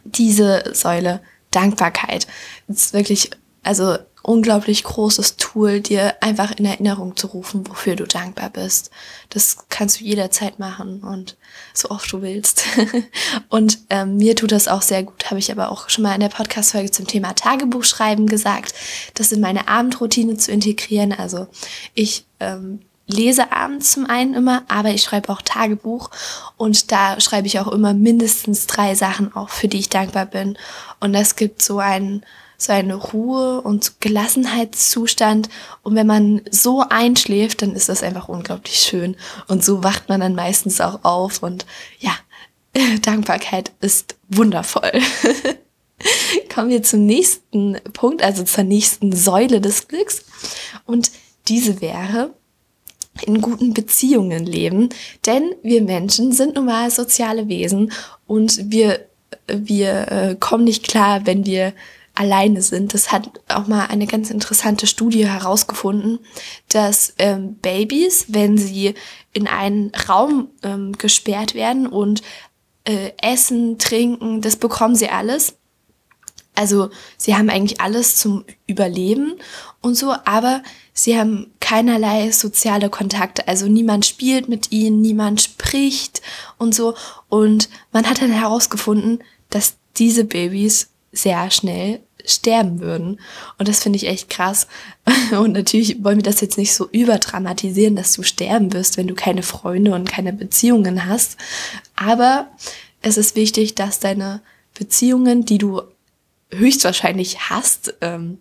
diese 0.05 0.62
Säule 0.73 1.21
Dankbarkeit 1.50 2.26
ist 2.69 2.95
wirklich 2.95 3.31
also 3.62 3.99
unglaublich 4.23 4.85
großes 4.85 5.37
Tool, 5.37 5.81
dir 5.81 6.15
einfach 6.23 6.53
in 6.53 6.65
Erinnerung 6.65 7.17
zu 7.17 7.29
rufen, 7.29 7.67
wofür 7.67 7.97
du 7.97 8.05
dankbar 8.05 8.50
bist. 8.50 8.91
Das 9.31 9.59
kannst 9.69 10.00
du 10.00 10.05
jederzeit 10.05 10.59
machen 10.59 11.03
und 11.03 11.37
so 11.73 11.91
oft 11.91 12.12
du 12.12 12.23
willst. 12.23 12.65
und 13.49 13.79
ähm, 13.89 14.17
mir 14.17 14.37
tut 14.37 14.53
das 14.53 14.69
auch 14.69 14.83
sehr 14.83 15.03
gut, 15.03 15.31
habe 15.31 15.39
ich 15.39 15.50
aber 15.50 15.71
auch 15.71 15.89
schon 15.89 16.03
mal 16.03 16.15
in 16.15 16.21
der 16.21 16.29
Podcast-Folge 16.29 16.91
zum 16.91 17.07
Thema 17.07 17.35
Tagebuchschreiben 17.35 18.27
gesagt, 18.27 18.75
das 19.15 19.33
in 19.33 19.41
meine 19.41 19.69
Abendroutine 19.69 20.37
zu 20.37 20.53
integrieren. 20.53 21.12
Also 21.12 21.47
ich 21.95 22.27
ähm, 22.41 22.81
lese 23.07 23.53
abends 23.53 23.93
zum 23.93 24.07
einen 24.07 24.35
immer, 24.35 24.62
aber 24.69 24.91
ich 24.91 25.03
schreibe 25.03 25.31
auch 25.31 25.43
Tagebuch 25.43 26.11
und 26.57 26.93
da 26.93 27.21
schreibe 27.21 27.47
ich 27.47 27.59
auch 27.59 27.69
immer 27.69 27.95
mindestens 27.95 28.67
drei 28.67 28.95
Sachen 28.95 29.35
auf, 29.35 29.50
für 29.50 29.69
die 29.69 29.79
ich 29.79 29.89
dankbar 29.89 30.27
bin. 30.27 30.57
Und 31.00 31.12
das 31.12 31.37
gibt 31.37 31.62
so 31.62 31.79
einen 31.79 32.25
so 32.61 32.73
eine 32.73 32.95
Ruhe 32.95 33.61
und 33.62 34.00
Gelassenheitszustand. 34.00 35.49
Und 35.83 35.95
wenn 35.95 36.07
man 36.07 36.43
so 36.50 36.85
einschläft, 36.88 37.62
dann 37.62 37.75
ist 37.75 37.88
das 37.88 38.02
einfach 38.02 38.29
unglaublich 38.29 38.76
schön. 38.76 39.17
Und 39.49 39.64
so 39.64 39.83
wacht 39.83 40.09
man 40.09 40.21
dann 40.21 40.35
meistens 40.35 40.81
auch 40.81 41.02
auf. 41.02 41.43
Und 41.43 41.64
ja, 41.99 42.12
Dankbarkeit 43.02 43.73
ist 43.81 44.17
wundervoll. 44.29 44.93
Kommen 46.55 46.71
wir 46.71 46.83
zum 46.83 47.07
nächsten 47.07 47.79
Punkt, 47.93 48.23
also 48.23 48.45
zur 48.45 48.64
nächsten 48.64 49.14
Säule 49.14 49.61
des 49.61 49.88
Glücks. 49.88 50.25
Und 50.87 51.11
diese 51.49 51.81
wäre, 51.81 52.33
in 53.26 53.40
guten 53.40 53.75
Beziehungen 53.75 54.47
leben. 54.47 54.90
Denn 55.26 55.55
wir 55.62 55.83
Menschen 55.83 56.33
sind 56.33 56.55
nun 56.57 56.67
mal 56.67 56.90
soziale 56.90 57.49
Wesen 57.49 57.93
und 58.26 58.71
wir, 58.71 59.07
wir 59.47 60.09
äh, 60.11 60.37
kommen 60.38 60.64
nicht 60.64 60.87
klar, 60.87 61.26
wenn 61.26 61.45
wir 61.45 61.73
alleine 62.21 62.61
sind. 62.61 62.93
Das 62.93 63.12
hat 63.12 63.31
auch 63.49 63.67
mal 63.67 63.87
eine 63.87 64.07
ganz 64.07 64.31
interessante 64.31 64.87
Studie 64.87 65.27
herausgefunden, 65.27 66.19
dass 66.69 67.15
ähm, 67.17 67.55
Babys, 67.55 68.27
wenn 68.29 68.59
sie 68.59 68.93
in 69.33 69.49
einen 69.49 69.91
Raum 70.07 70.49
ähm, 70.62 70.93
gesperrt 70.93 71.55
werden 71.55 71.87
und 71.87 72.21
äh, 72.85 73.12
essen, 73.23 73.79
trinken, 73.79 74.43
das 74.43 74.57
bekommen 74.57 74.97
sie 74.97 75.09
alles. 75.09 75.55
Also 76.55 76.91
sie 77.17 77.35
haben 77.35 77.49
eigentlich 77.49 77.81
alles 77.81 78.17
zum 78.17 78.45
Überleben 78.67 79.37
und 79.81 79.95
so, 79.95 80.15
aber 80.27 80.62
sie 80.93 81.19
haben 81.19 81.55
keinerlei 81.61 82.33
soziale 82.33 82.91
Kontakte. 82.91 83.49
Also 83.49 83.67
niemand 83.67 84.05
spielt 84.05 84.47
mit 84.47 84.73
ihnen, 84.73 85.00
niemand 85.00 85.41
spricht 85.41 86.21
und 86.59 86.75
so. 86.75 86.95
Und 87.31 87.71
man 87.93 88.07
hat 88.07 88.21
dann 88.21 88.31
herausgefunden, 88.31 89.25
dass 89.49 89.79
diese 89.97 90.25
Babys 90.25 90.91
sehr 91.12 91.50
schnell 91.50 92.00
sterben 92.25 92.81
würden. 92.81 93.21
Und 93.59 93.69
das 93.69 93.83
finde 93.83 93.97
ich 93.97 94.07
echt 94.07 94.29
krass. 94.31 94.67
Und 95.31 95.52
natürlich 95.52 96.02
wollen 96.05 96.19
wir 96.19 96.23
das 96.23 96.40
jetzt 96.40 96.59
nicht 96.59 96.75
so 96.75 96.88
überdramatisieren, 96.90 97.97
dass 97.97 98.12
du 98.12 98.23
sterben 98.23 98.73
wirst, 98.73 98.97
wenn 98.97 99.09
du 99.09 99.14
keine 99.14 99.43
Freunde 99.43 99.95
und 99.95 100.11
keine 100.11 100.33
Beziehungen 100.33 101.07
hast. 101.07 101.37
Aber 101.97 102.49
es 103.02 103.17
ist 103.17 103.37
wichtig, 103.37 103.75
dass 103.75 103.99
deine 103.99 104.43
Beziehungen, 104.75 105.45
die 105.45 105.59
du 105.59 105.83
höchstwahrscheinlich 106.50 107.50
hast, 107.50 107.95
ähm, 108.00 108.38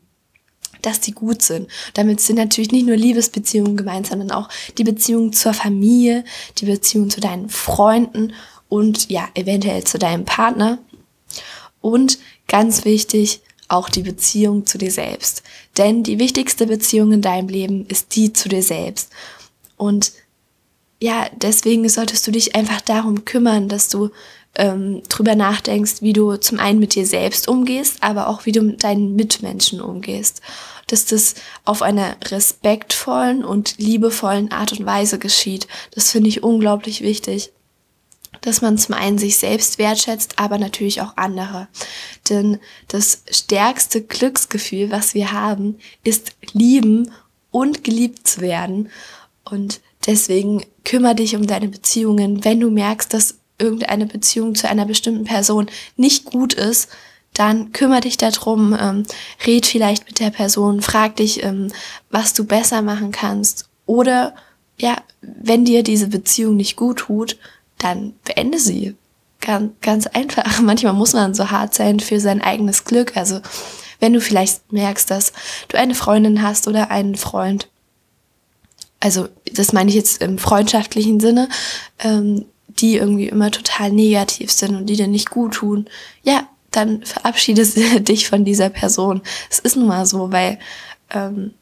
dass 0.81 1.01
die 1.01 1.11
gut 1.11 1.41
sind. 1.41 1.69
Damit 1.93 2.21
sind 2.21 2.37
natürlich 2.37 2.71
nicht 2.71 2.87
nur 2.87 2.95
Liebesbeziehungen 2.95 3.75
gemeint, 3.75 4.07
sondern 4.07 4.31
auch 4.31 4.49
die 4.77 4.83
Beziehung 4.83 5.33
zur 5.33 5.53
Familie, 5.53 6.23
die 6.57 6.65
Beziehung 6.65 7.09
zu 7.09 7.19
deinen 7.19 7.49
Freunden 7.49 8.33
und 8.69 9.09
ja, 9.09 9.27
eventuell 9.33 9.83
zu 9.83 9.99
deinem 9.99 10.25
Partner. 10.25 10.79
Und 11.81 12.19
ganz 12.49 12.83
wichtig, 12.83 13.41
auch 13.69 13.87
die 13.87 14.01
Beziehung 14.01 14.65
zu 14.65 14.77
dir 14.77 14.91
selbst. 14.91 15.43
Denn 15.77 16.03
die 16.03 16.19
wichtigste 16.19 16.67
Beziehung 16.67 17.13
in 17.13 17.21
deinem 17.21 17.47
Leben 17.47 17.85
ist 17.87 18.15
die 18.15 18.33
zu 18.33 18.49
dir 18.49 18.63
selbst. 18.63 19.11
Und 19.77 20.11
ja, 21.01 21.27
deswegen 21.35 21.87
solltest 21.87 22.27
du 22.27 22.31
dich 22.31 22.55
einfach 22.55 22.81
darum 22.81 23.23
kümmern, 23.23 23.69
dass 23.69 23.87
du 23.87 24.09
ähm, 24.55 25.03
drüber 25.07 25.35
nachdenkst, 25.35 26.01
wie 26.01 26.11
du 26.11 26.35
zum 26.37 26.59
einen 26.59 26.79
mit 26.79 26.95
dir 26.95 27.05
selbst 27.05 27.47
umgehst, 27.47 28.01
aber 28.01 28.27
auch 28.27 28.45
wie 28.45 28.51
du 28.51 28.61
mit 28.61 28.83
deinen 28.83 29.15
Mitmenschen 29.15 29.79
umgehst. 29.79 30.41
Dass 30.87 31.05
das 31.05 31.35
auf 31.63 31.83
einer 31.83 32.17
respektvollen 32.25 33.45
und 33.45 33.77
liebevollen 33.77 34.51
Art 34.51 34.73
und 34.73 34.85
Weise 34.85 35.19
geschieht. 35.19 35.67
Das 35.91 36.11
finde 36.11 36.29
ich 36.29 36.43
unglaublich 36.43 37.01
wichtig 37.01 37.51
dass 38.41 38.61
man 38.61 38.77
zum 38.77 38.95
einen 38.95 39.17
sich 39.17 39.37
selbst 39.37 39.77
wertschätzt, 39.77 40.37
aber 40.37 40.57
natürlich 40.57 41.01
auch 41.01 41.13
andere. 41.17 41.67
Denn 42.29 42.59
das 42.87 43.23
stärkste 43.29 44.01
Glücksgefühl, 44.01 44.91
was 44.91 45.13
wir 45.13 45.31
haben, 45.31 45.77
ist 46.03 46.33
lieben 46.53 47.11
und 47.51 47.83
geliebt 47.83 48.27
zu 48.27 48.41
werden. 48.41 48.89
Und 49.43 49.81
deswegen 50.05 50.63
kümmere 50.83 51.15
dich 51.15 51.35
um 51.35 51.47
deine 51.47 51.67
Beziehungen. 51.67 52.43
Wenn 52.43 52.59
du 52.59 52.69
merkst, 52.69 53.13
dass 53.13 53.35
irgendeine 53.57 54.05
Beziehung 54.05 54.55
zu 54.55 54.69
einer 54.69 54.85
bestimmten 54.85 55.25
Person 55.25 55.67
nicht 55.97 56.25
gut 56.25 56.53
ist, 56.53 56.89
dann 57.33 57.71
kümmere 57.71 58.01
dich 58.01 58.17
darum, 58.17 58.75
ähm, 58.79 59.03
red 59.45 59.65
vielleicht 59.65 60.07
mit 60.07 60.19
der 60.19 60.29
Person, 60.29 60.81
frag 60.81 61.15
dich, 61.17 61.43
ähm, 61.43 61.71
was 62.09 62.33
du 62.33 62.45
besser 62.45 62.81
machen 62.81 63.11
kannst. 63.11 63.69
Oder 63.85 64.33
ja, 64.77 64.97
wenn 65.21 65.65
dir 65.65 65.83
diese 65.83 66.07
Beziehung 66.07 66.55
nicht 66.55 66.75
gut 66.75 66.99
tut, 66.99 67.37
dann 67.79 68.13
beende 68.23 68.59
sie. 68.59 68.95
Ganz, 69.41 69.71
ganz 69.81 70.07
einfach. 70.07 70.59
Manchmal 70.61 70.93
muss 70.93 71.13
man 71.13 71.33
so 71.33 71.49
hart 71.49 71.73
sein 71.73 71.99
für 71.99 72.19
sein 72.19 72.41
eigenes 72.41 72.85
Glück. 72.85 73.17
Also 73.17 73.41
wenn 73.99 74.13
du 74.13 74.21
vielleicht 74.21 74.71
merkst, 74.71 75.09
dass 75.09 75.33
du 75.67 75.77
eine 75.77 75.95
Freundin 75.95 76.43
hast 76.43 76.67
oder 76.67 76.91
einen 76.91 77.15
Freund, 77.15 77.67
also 78.99 79.27
das 79.53 79.73
meine 79.73 79.89
ich 79.89 79.95
jetzt 79.95 80.21
im 80.21 80.37
freundschaftlichen 80.37 81.19
Sinne, 81.19 81.49
ähm, 81.99 82.45
die 82.67 82.97
irgendwie 82.97 83.27
immer 83.27 83.51
total 83.51 83.91
negativ 83.91 84.51
sind 84.51 84.75
und 84.75 84.85
die 84.85 84.95
dir 84.95 85.07
nicht 85.07 85.29
gut 85.29 85.55
tun, 85.55 85.89
ja, 86.23 86.47
dann 86.71 87.03
verabschiedest 87.03 87.77
du 87.77 88.01
dich 88.01 88.27
von 88.27 88.45
dieser 88.45 88.69
Person. 88.69 89.21
Es 89.49 89.59
ist 89.59 89.75
nun 89.75 89.87
mal 89.87 90.05
so, 90.05 90.31
weil 90.31 90.59
ähm, 91.11 91.53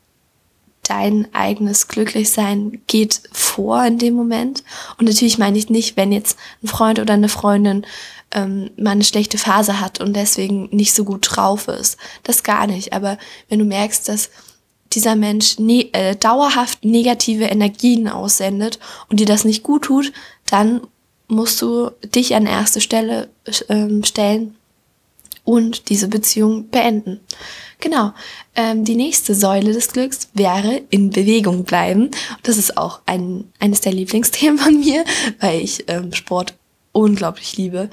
dein 0.90 1.28
eigenes 1.34 1.88
Glücklichsein 1.88 2.82
geht 2.88 3.22
vor 3.32 3.84
in 3.86 3.98
dem 3.98 4.14
Moment. 4.14 4.64
Und 4.98 5.06
natürlich 5.06 5.38
meine 5.38 5.58
ich 5.58 5.70
nicht, 5.70 5.98
wenn 5.98 6.12
jetzt 6.12 6.38
ein 6.64 6.68
Freund 6.68 7.00
oder 7.00 7.14
eine 7.14 7.30
Freundin 7.30 7.86
ähm, 8.32 8.72
mal 8.78 8.92
eine 8.92 9.04
schlechte 9.04 9.38
Phase 9.38 9.80
hat 9.80 10.00
und 10.00 10.16
deswegen 10.16 10.70
nicht 10.72 10.94
so 10.94 11.04
gut 11.04 11.28
drauf 11.30 11.68
ist. 11.68 11.98
Das 12.24 12.44
gar 12.44 12.68
nicht. 12.68 12.94
Aber 12.94 13.18
wenn 13.50 13.60
du 13.60 13.66
merkst, 13.66 14.08
dass 14.08 14.30
dieser 14.94 15.16
Mensch 15.16 15.60
ne 15.60 15.90
äh, 15.94 16.16
dauerhaft 16.16 16.84
negative 16.84 17.46
Energien 17.46 18.08
aussendet 18.08 18.80
und 19.10 19.20
dir 19.20 19.26
das 19.26 19.46
nicht 19.46 19.64
gut 19.64 19.84
tut, 19.84 20.14
dann 20.50 20.82
musst 21.28 21.62
du 21.62 21.92
dich 22.04 22.36
an 22.36 22.46
erste 22.46 22.82
Stelle 22.82 23.30
äh, 23.46 24.04
stellen 24.04 24.56
und 25.44 25.90
diese 25.90 26.08
Beziehung 26.08 26.70
beenden. 26.70 27.20
Genau. 27.80 28.14
Ähm, 28.56 28.86
die 28.86 28.96
nächste 28.96 29.36
Säule 29.36 29.72
des 29.72 29.90
Glücks 29.94 30.30
wäre 30.34 30.82
in 30.90 31.12
Bewegung 31.12 31.64
bleiben. 31.64 32.10
Das 32.44 32.58
ist 32.58 32.78
auch 32.78 33.02
ein, 33.06 33.52
eines 33.60 33.82
der 33.82 33.94
Lieblingsthemen 33.94 34.58
von 34.58 34.80
mir, 34.80 35.06
weil 35.40 35.62
ich 35.62 35.86
ähm, 35.88 36.12
Sport 36.14 36.56
unglaublich 36.92 37.56
liebe. 37.58 37.90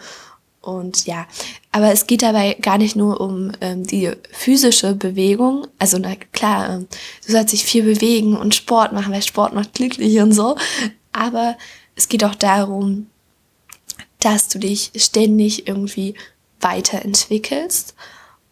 Und 0.62 1.04
ja, 1.04 1.26
aber 1.72 1.92
es 1.92 2.06
geht 2.06 2.22
dabei 2.22 2.54
gar 2.54 2.78
nicht 2.78 2.96
nur 2.96 3.20
um 3.20 3.52
ähm, 3.60 3.86
die 3.86 4.10
physische 4.32 4.94
Bewegung. 4.94 5.66
Also 5.78 5.98
na 5.98 6.14
klar, 6.32 6.70
ähm, 6.70 6.88
du 7.26 7.32
sollst 7.32 7.52
dich 7.52 7.64
viel 7.64 7.82
bewegen 7.82 8.34
und 8.34 8.54
Sport 8.54 8.94
machen, 8.94 9.12
weil 9.12 9.22
Sport 9.22 9.52
macht 9.52 9.74
glücklich 9.74 10.18
und 10.20 10.32
so. 10.32 10.56
Aber 11.12 11.58
es 11.96 12.08
geht 12.08 12.24
auch 12.24 12.34
darum, 12.34 13.08
dass 14.20 14.48
du 14.48 14.58
dich 14.58 14.92
ständig 14.96 15.68
irgendwie 15.68 16.14
weiterentwickelst 16.60 17.94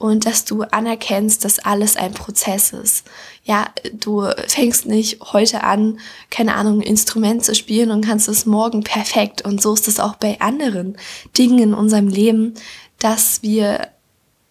und 0.02 0.26
dass 0.26 0.44
du 0.44 0.62
anerkennst, 0.62 1.44
dass 1.44 1.60
alles 1.60 1.96
ein 1.96 2.12
Prozess 2.12 2.72
ist. 2.72 3.06
Ja, 3.44 3.68
du 3.92 4.26
fängst 4.48 4.84
nicht 4.84 5.20
heute 5.32 5.62
an, 5.62 6.00
keine 6.28 6.56
Ahnung, 6.56 6.80
ein 6.80 6.88
Instrument 6.88 7.44
zu 7.44 7.54
spielen 7.54 7.92
und 7.92 8.04
kannst 8.04 8.26
es 8.26 8.44
morgen 8.44 8.82
perfekt. 8.82 9.42
Und 9.42 9.62
so 9.62 9.74
ist 9.74 9.86
es 9.86 10.00
auch 10.00 10.16
bei 10.16 10.40
anderen 10.40 10.96
Dingen 11.38 11.60
in 11.60 11.72
unserem 11.72 12.08
Leben, 12.08 12.54
dass 12.98 13.44
wir, 13.44 13.86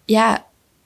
ja, 0.08 0.40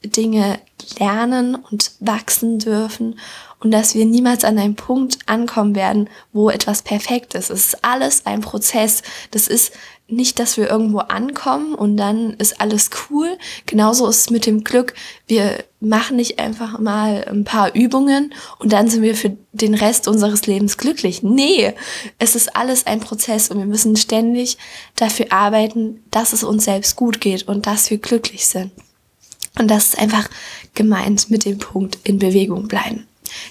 Dinge 0.04 0.58
lernen 0.98 1.54
und 1.54 1.92
wachsen 2.00 2.58
dürfen 2.58 3.20
und 3.60 3.70
dass 3.70 3.94
wir 3.94 4.04
niemals 4.04 4.44
an 4.44 4.58
einem 4.58 4.74
Punkt 4.74 5.18
ankommen 5.26 5.76
werden, 5.76 6.10
wo 6.32 6.50
etwas 6.50 6.82
perfekt 6.82 7.34
ist. 7.34 7.50
Es 7.50 7.68
ist 7.68 7.84
alles 7.84 8.26
ein 8.26 8.40
Prozess. 8.40 9.02
Das 9.30 9.46
ist 9.46 9.72
nicht, 10.08 10.38
dass 10.38 10.56
wir 10.56 10.70
irgendwo 10.70 10.98
ankommen 10.98 11.74
und 11.74 11.96
dann 11.96 12.34
ist 12.34 12.60
alles 12.60 12.90
cool. 13.10 13.36
Genauso 13.66 14.06
ist 14.06 14.20
es 14.20 14.30
mit 14.30 14.46
dem 14.46 14.62
Glück. 14.62 14.94
Wir 15.26 15.64
machen 15.80 16.16
nicht 16.16 16.38
einfach 16.38 16.78
mal 16.78 17.24
ein 17.28 17.44
paar 17.44 17.74
Übungen 17.74 18.32
und 18.58 18.72
dann 18.72 18.88
sind 18.88 19.02
wir 19.02 19.16
für 19.16 19.36
den 19.52 19.74
Rest 19.74 20.06
unseres 20.06 20.46
Lebens 20.46 20.78
glücklich. 20.78 21.22
Nee, 21.22 21.74
es 22.18 22.36
ist 22.36 22.54
alles 22.54 22.86
ein 22.86 23.00
Prozess 23.00 23.50
und 23.50 23.58
wir 23.58 23.66
müssen 23.66 23.96
ständig 23.96 24.58
dafür 24.94 25.26
arbeiten, 25.30 26.04
dass 26.10 26.32
es 26.32 26.44
uns 26.44 26.64
selbst 26.64 26.94
gut 26.94 27.20
geht 27.20 27.48
und 27.48 27.66
dass 27.66 27.90
wir 27.90 27.98
glücklich 27.98 28.46
sind. 28.46 28.70
Und 29.58 29.68
das 29.68 29.88
ist 29.88 29.98
einfach 29.98 30.28
gemeint 30.74 31.30
mit 31.30 31.44
dem 31.44 31.58
Punkt 31.58 31.98
in 32.04 32.18
Bewegung 32.18 32.68
bleiben. 32.68 33.06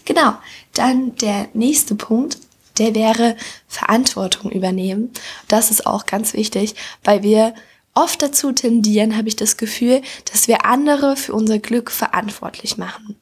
Genau, 0.05 0.35
dann 0.74 1.15
der 1.15 1.50
nächste 1.53 1.95
Punkt, 1.95 2.38
der 2.77 2.96
wäre 2.96 3.36
Verantwortung 3.67 4.51
übernehmen. 4.51 5.12
Das 5.48 5.72
ist 5.72 5.86
auch 5.86 6.05
ganz 6.05 6.34
wichtig, 6.34 6.75
weil 7.03 7.24
wir 7.24 7.53
oft 7.94 8.22
dazu 8.22 8.51
tendieren, 8.51 9.17
habe 9.17 9.27
ich 9.27 9.36
das 9.36 9.58
Gefühl, 9.58 10.01
dass 10.32 10.48
wir 10.48 10.65
andere 10.65 11.15
für 11.15 11.34
unser 11.34 11.60
Glück 11.60 11.91
verantwortlich 11.91 12.77
machen. 12.77 13.15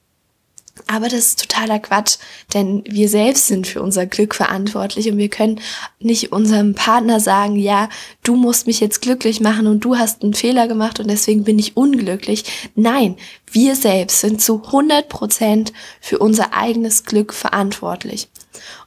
Aber 0.88 1.08
das 1.08 1.20
ist 1.20 1.40
totaler 1.42 1.80
Quatsch, 1.80 2.18
denn 2.54 2.84
wir 2.88 3.08
selbst 3.08 3.48
sind 3.48 3.68
für 3.68 3.82
unser 3.82 4.08
Glück 4.08 4.34
verantwortlich 4.34 5.10
und 5.10 5.18
wir 5.18 5.30
können 5.30 5.62
nicht 6.00 6.32
unserem 6.32 6.74
Partner 6.74 7.20
sagen, 7.20 7.56
ja, 7.56 7.90
du 8.24 8.36
musst 8.36 8.66
mich 8.66 8.80
jetzt 8.80 9.02
glücklich 9.02 9.40
machen 9.40 9.68
und 9.68 9.82
du 9.82 9.98
hast 9.98 10.24
einen 10.24 10.34
Fehler 10.34 10.68
gemacht 10.68 11.00
und 11.00 11.10
deswegen 11.10 11.44
bin 11.44 11.60
ich 11.60 11.78
unglücklich. 11.78 12.72
Nein, 12.76 13.18
wir 13.52 13.76
selbst 13.76 14.22
sind 14.22 14.42
zu 14.42 14.64
100 14.66 15.10
Prozent 15.10 15.74
für 16.02 16.18
unser 16.18 16.54
eigenes 16.54 17.04
Glück 17.04 17.34
verantwortlich. 17.34 18.28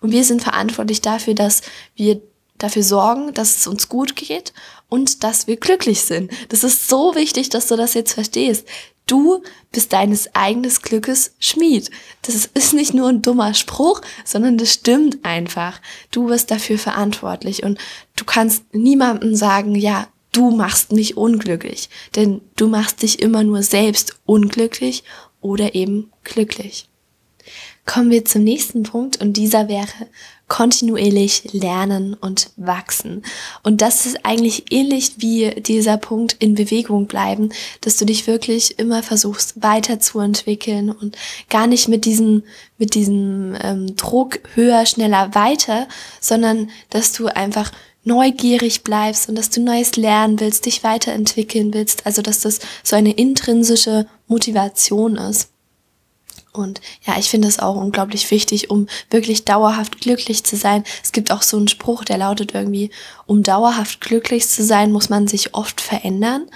Und 0.01 0.11
wir 0.11 0.25
sind 0.25 0.43
verantwortlich 0.43 1.03
dafür, 1.03 1.35
dass 1.35 1.63
wir 1.95 2.21
dafür 2.59 2.83
sorgen, 2.83 3.35
dass 3.35 3.57
es 3.57 3.67
uns 3.67 3.89
gut 3.89 4.17
geht 4.17 4.53
und 4.89 5.25
dass 5.25 5.47
wir 5.47 5.57
glücklich 5.57 6.03
sind. 6.03 6.31
Das 6.49 6.65
ist 6.65 6.89
so 6.89 7.15
wichtig, 7.15 7.49
dass 7.49 7.69
du 7.69 7.77
das 7.77 7.95
jetzt 7.95 8.13
verstehst. 8.13 8.67
Du 9.07 9.43
bist 9.71 9.93
deines 9.93 10.35
eigenen 10.35 10.73
Glückes 10.83 11.35
Schmied. 11.39 11.91
Das 12.23 12.49
ist 12.55 12.75
nicht 12.75 12.93
nur 12.93 13.09
ein 13.09 13.23
dummer 13.23 13.55
Spruch, 13.55 14.01
sondern 14.25 14.59
das 14.59 14.75
stimmt 14.75 15.25
einfach. 15.25 15.81
Du 16.11 16.27
bist 16.27 16.51
dafür 16.51 16.77
verantwortlich 16.77 17.63
und 17.63 17.79
du 18.17 18.25
kannst 18.25 18.65
niemandem 18.75 19.37
sagen, 19.37 19.77
ja, 19.77 20.09
du 20.33 20.51
machst 20.51 20.93
mich 20.93 21.17
unglücklich, 21.17 21.89
denn 22.17 22.41
du 22.57 22.67
machst 22.67 23.03
dich 23.03 23.21
immer 23.21 23.45
nur 23.45 23.63
selbst 23.63 24.17
unglücklich 24.27 25.05
oder 25.41 25.77
eben 25.77 26.11
glücklich. 26.25 26.89
Kommen 27.87 28.11
wir 28.11 28.25
zum 28.25 28.43
nächsten 28.43 28.83
Punkt 28.83 29.21
und 29.21 29.35
dieser 29.35 29.69
wäre 29.69 29.89
kontinuierlich 30.49 31.53
lernen 31.53 32.15
und 32.15 32.51
wachsen. 32.57 33.25
Und 33.65 33.81
das 33.81 34.07
ist 34.07 34.25
eigentlich 34.25 34.71
ähnlich 34.71 35.15
wie 35.19 35.51
dieser 35.61 35.97
Punkt 35.97 36.37
in 36.39 36.55
Bewegung 36.55 37.07
bleiben, 37.07 37.51
dass 37.81 37.97
du 37.97 38.05
dich 38.05 38.29
wirklich 38.29 38.79
immer 38.79 39.03
versuchst 39.03 39.61
weiterzuentwickeln 39.63 40.91
und 40.91 41.17
gar 41.51 41.67
nicht 41.67 41.89
mit 41.89 42.05
diesem, 42.05 42.45
mit 42.79 42.95
diesem 42.95 43.57
ähm, 43.61 43.97
Druck 43.97 44.39
höher, 44.55 44.87
schneller, 44.87 45.35
weiter, 45.35 45.89
sondern 46.21 46.71
dass 46.91 47.13
du 47.13 47.27
einfach 47.27 47.73
neugierig 48.05 48.85
bleibst 48.85 49.29
und 49.29 49.35
dass 49.35 49.51
du 49.51 49.61
Neues 49.61 49.97
lernen 49.97 50.39
willst, 50.39 50.65
dich 50.65 50.85
weiterentwickeln 50.85 51.75
willst. 51.75 52.07
Also 52.07 52.23
dass 52.23 52.41
das 52.41 52.61
so 52.85 52.95
eine 52.95 53.13
intrinsische 53.13 54.07
Motivation 54.29 55.17
ist. 55.17 55.51
Und 56.59 56.81
ja, 57.07 57.17
ich 57.19 57.29
finde 57.29 57.49
es 57.49 57.59
auch 57.59 57.77
unglaublich 57.77 58.31
wichtig, 58.31 58.71
um 58.71 58.87
wirklich 59.11 59.45
dauerhaft 59.45 60.01
glücklich 60.01 60.45
zu 60.45 60.57
sein. 60.57 60.85
Es 61.03 61.13
gibt 61.13 61.31
auch 61.31 61.43
so 61.43 61.57
einen 61.57 61.69
Spruch, 61.69 62.05
der 62.05 62.19
lautet 62.19 62.55
irgendwie, 62.55 62.91
um 63.27 63.43
dauerhaft 63.43 64.01
glücklich 64.01 64.49
zu 64.49 64.65
sein, 64.65 64.93
muss 64.93 65.09
man 65.09 65.29
sich 65.29 65.55
oft 65.55 65.81
verändern. 65.81 66.47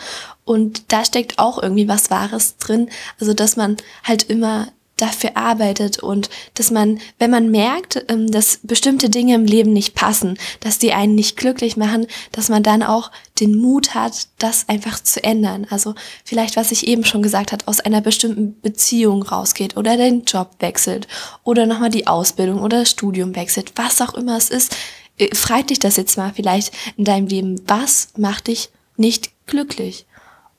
Und 0.45 0.92
da 0.92 1.04
steckt 1.04 1.38
auch 1.38 1.62
irgendwie 1.62 1.88
was 1.88 2.11
Wahres 2.11 2.57
drin. 2.57 2.90
Also, 3.21 3.35
dass 3.35 3.57
man 3.57 3.76
halt 4.04 4.25
immer 4.25 4.69
dafür 5.00 5.37
arbeitet 5.37 5.99
und 5.99 6.30
dass 6.54 6.71
man, 6.71 7.00
wenn 7.19 7.30
man 7.30 7.50
merkt, 7.50 8.04
ähm, 8.09 8.30
dass 8.30 8.61
bestimmte 8.62 9.09
Dinge 9.09 9.35
im 9.35 9.45
Leben 9.45 9.73
nicht 9.73 9.95
passen, 9.95 10.38
dass 10.61 10.78
die 10.78 10.92
einen 10.92 11.14
nicht 11.14 11.37
glücklich 11.37 11.76
machen, 11.76 12.07
dass 12.33 12.49
man 12.49 12.62
dann 12.62 12.83
auch 12.83 13.11
den 13.40 13.57
Mut 13.57 13.95
hat, 13.95 14.28
das 14.38 14.69
einfach 14.69 15.02
zu 15.02 15.23
ändern. 15.25 15.66
Also 15.71 15.95
vielleicht, 16.25 16.57
was 16.57 16.73
ich 16.73 16.87
eben 16.87 17.04
schon 17.04 17.23
gesagt 17.23 17.52
hat, 17.52 17.66
aus 17.69 17.80
einer 17.80 18.00
bestimmten 18.00 18.61
Beziehung 18.61 19.23
rausgeht 19.23 19.76
oder 19.76 19.97
den 19.97 20.25
Job 20.25 20.50
wechselt 20.59 21.09
oder 21.42 21.66
nochmal 21.66 21.90
die 21.90 22.07
Ausbildung 22.07 22.61
oder 22.61 22.80
das 22.80 22.90
Studium 22.90 23.35
wechselt, 23.35 23.73
was 23.76 24.00
auch 24.00 24.14
immer 24.14 24.37
es 24.37 24.50
ist. 24.50 24.76
Äh, 25.19 25.35
freit 25.35 25.71
dich 25.71 25.78
das 25.78 25.97
jetzt 25.97 26.16
mal 26.16 26.33
vielleicht 26.35 26.73
in 26.97 27.04
deinem 27.04 27.26
Leben. 27.26 27.61
Was 27.66 28.09
macht 28.16 28.49
dich 28.49 28.71
nicht 28.97 29.30
glücklich? 29.47 30.07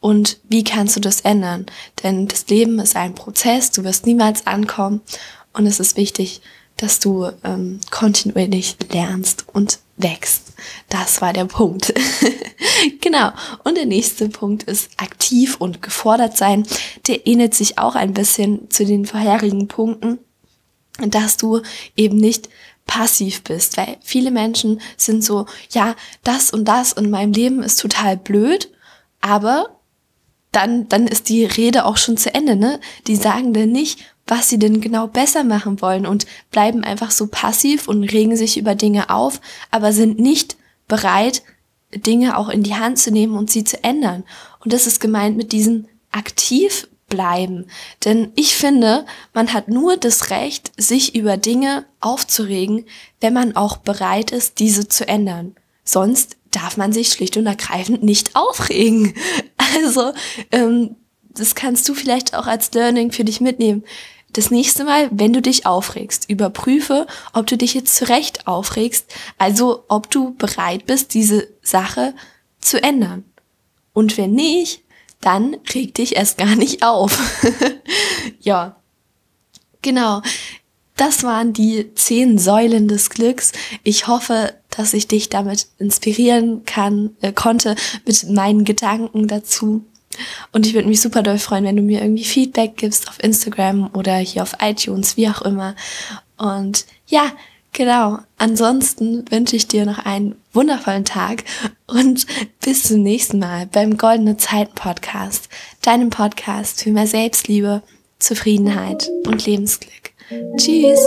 Und 0.02 0.40
wie 0.50 0.64
kannst 0.66 0.98
du 0.98 1.00
das 1.00 1.22
ändern? 1.22 1.68
Denn 2.04 2.28
das 2.28 2.48
Leben 2.48 2.80
ist 2.80 2.98
ein 2.98 3.16
Prozess, 3.16 3.72
du 3.72 3.86
wirst 3.86 4.06
niemals 4.06 4.46
ankommen 4.48 5.00
und 5.54 5.66
es 5.68 5.80
ist 5.80 5.96
wichtig, 5.96 6.42
dass 6.76 7.00
du 7.00 7.30
ähm, 7.44 7.80
kontinuierlich 7.92 8.76
lernst 8.92 9.46
und 9.54 9.80
wächst. 9.98 10.54
Das 10.90 11.22
war 11.22 11.32
der 11.32 11.46
Punkt. 11.46 11.94
genau. 13.02 13.32
Und 13.64 13.78
der 13.78 13.86
nächste 13.86 14.30
Punkt 14.30 14.64
ist 14.64 14.90
aktiv 14.98 15.58
und 15.58 15.84
gefordert 15.84 16.36
sein. 16.36 16.66
Der 17.06 17.28
ähnelt 17.28 17.54
sich 17.54 17.78
auch 17.78 17.94
ein 17.94 18.14
bisschen 18.14 18.72
zu 18.72 18.86
den 18.86 19.06
vorherigen 19.06 19.68
Punkten, 19.68 20.18
dass 20.98 21.38
du 21.38 21.62
eben 21.96 22.18
nicht 22.18 22.50
passiv 22.88 23.44
bist, 23.44 23.78
weil 23.78 23.98
viele 24.02 24.32
Menschen 24.32 24.82
sind 24.98 25.24
so, 25.24 25.46
ja, 25.70 25.96
das 26.24 26.50
und 26.52 26.66
das 26.66 26.94
in 26.94 27.12
meinem 27.12 27.34
Leben 27.34 27.62
ist 27.62 27.80
total 27.80 28.18
blöd, 28.18 28.72
aber 29.22 29.81
dann, 30.52 30.90
dann 30.90 31.08
ist 31.08 31.30
die 31.30 31.46
Rede 31.46 31.86
auch 31.86 31.98
schon 31.98 32.18
zu 32.18 32.34
Ende, 32.34 32.56
ne? 32.56 32.80
Die 33.08 33.16
sagen 33.16 33.54
dann 33.54 33.72
nicht, 33.72 34.00
was 34.28 34.50
sie 34.50 34.60
denn 34.60 34.82
genau 34.82 35.08
besser 35.08 35.44
machen 35.44 35.82
wollen 35.82 36.06
und 36.06 36.26
bleiben 36.52 36.84
einfach 36.84 37.12
so 37.12 37.28
passiv 37.28 37.88
und 37.88 38.04
regen 38.04 38.36
sich 38.36 38.58
über 38.58 38.76
Dinge 38.76 39.10
auf, 39.10 39.42
aber 39.72 39.94
sind 39.94 40.20
nicht 40.20 40.58
bereit, 40.88 41.44
Dinge 41.94 42.38
auch 42.38 42.50
in 42.50 42.64
die 42.64 42.76
Hand 42.76 43.00
zu 43.00 43.12
nehmen 43.12 43.38
und 43.38 43.50
sie 43.50 43.64
zu 43.64 43.84
ändern. 43.84 44.24
Und 44.60 44.74
das 44.74 44.88
ist 44.88 45.00
gemeint 45.00 45.38
mit 45.38 45.52
diesem 45.52 45.88
aktiv 46.12 46.88
bleiben. 47.10 47.68
Denn 48.06 48.32
ich 48.36 48.56
finde, 48.56 49.06
man 49.34 49.54
hat 49.54 49.68
nur 49.68 49.98
das 49.98 50.30
Recht, 50.30 50.72
sich 50.78 51.16
über 51.16 51.38
Dinge 51.38 51.86
aufzuregen, 52.00 52.86
wenn 53.20 53.34
man 53.34 53.56
auch 53.56 53.78
bereit 53.78 54.32
ist, 54.32 54.60
diese 54.60 54.88
zu 54.88 55.08
ändern. 55.08 55.56
Sonst 55.84 56.38
darf 56.52 56.78
man 56.78 56.94
sich 56.94 57.10
schlicht 57.10 57.38
und 57.38 57.48
ergreifend 57.48 58.04
nicht 58.04 58.36
aufregen. 58.36 59.14
Also, 59.74 60.12
ähm, 60.52 60.98
das 61.30 61.56
kannst 61.56 61.88
du 61.88 61.94
vielleicht 61.94 62.36
auch 62.36 62.46
als 62.46 62.74
Learning 62.74 63.14
für 63.14 63.24
dich 63.24 63.40
mitnehmen. 63.40 63.86
Das 64.34 64.52
nächste 64.52 64.84
Mal, 64.84 65.10
wenn 65.12 65.32
du 65.32 65.42
dich 65.42 65.66
aufregst, 65.66 66.30
überprüfe, 66.30 67.08
ob 67.32 67.48
du 67.48 67.58
dich 67.58 67.74
jetzt 67.74 67.96
zurecht 67.96 68.48
aufregst, 68.48 69.06
also 69.38 69.86
ob 69.88 70.10
du 70.10 70.34
bereit 70.36 70.86
bist, 70.88 71.14
diese 71.14 71.48
Sache 71.62 72.14
zu 72.60 72.82
ändern. 72.84 73.24
Und 73.94 74.18
wenn 74.18 74.32
nicht, 74.32 74.82
dann 75.22 75.58
reg 75.74 75.94
dich 75.94 76.16
erst 76.16 76.38
gar 76.38 76.56
nicht 76.56 76.84
auf. 76.84 77.20
ja. 78.40 78.76
Genau. 79.82 80.22
Das 80.96 81.24
waren 81.24 81.54
die 81.54 81.94
zehn 81.96 82.38
Säulen 82.38 82.88
des 82.88 83.10
Glücks. 83.10 83.52
Ich 83.84 84.08
hoffe, 84.08 84.54
dass 84.72 84.94
ich 84.94 85.08
dich 85.08 85.30
damit 85.30 85.68
inspirieren 85.78 86.66
kann, 86.66 87.12
äh, 87.22 87.32
konnte 87.32 87.76
mit 88.06 88.30
meinen 88.30 88.64
Gedanken 88.64 89.28
dazu. 89.28 89.84
Und 90.52 90.66
ich 90.66 90.74
würde 90.74 90.88
mich 90.88 91.02
super 91.02 91.24
doll 91.24 91.38
freuen, 91.38 91.64
wenn 91.64 91.76
du 91.76 91.82
mir 91.82 92.02
irgendwie 92.02 92.26
Feedback 92.26 92.78
gibst 92.78 93.08
auf 93.08 93.24
Instagram 93.24 93.90
oder 93.94 94.18
hier 94.18 94.44
auf 94.44 94.56
iTunes, 94.62 95.18
wie 95.18 95.30
auch 95.30 95.42
immer. 95.42 95.76
Und 96.38 96.86
ja, 97.08 97.32
genau. 97.72 98.20
Ansonsten 98.38 99.26
wünsche 99.30 99.56
ich 99.56 99.68
dir 99.68 99.86
noch 99.86 100.00
einen 100.00 100.36
wundervollen 100.54 101.06
Tag 101.06 101.44
und 101.88 102.26
bis 102.64 102.84
zum 102.84 103.04
nächsten 103.04 103.40
Mal 103.40 103.68
beim 103.68 103.98
Goldene 103.98 104.38
Zeiten 104.38 104.76
Podcast, 104.76 105.50
deinem 105.82 106.10
Podcast 106.10 106.84
für 106.84 106.92
mehr 106.92 107.08
Selbstliebe, 107.08 107.82
Zufriedenheit 108.20 109.10
und 109.26 109.46
Lebensglück. 109.46 110.12
Tschüss! 110.58 111.00